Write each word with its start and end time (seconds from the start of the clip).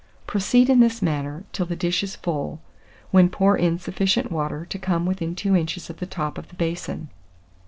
Proceed 0.25 0.67
in 0.67 0.79
this 0.79 1.03
manner 1.03 1.43
till 1.53 1.67
the 1.67 1.75
dish 1.75 2.01
is 2.01 2.15
full, 2.15 2.59
when 3.11 3.29
pour 3.29 3.55
in 3.55 3.77
sufficient 3.77 4.31
water 4.31 4.65
to 4.65 4.79
come 4.79 5.05
within 5.05 5.35
2 5.35 5.55
inches 5.55 5.91
of 5.91 5.97
the 5.97 6.07
top 6.07 6.39
of 6.39 6.47
the 6.47 6.55
basin. 6.55 7.09